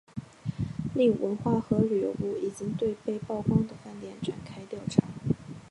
[0.95, 5.03] 另文化和旅游部已经对被曝光的饭店展开调查。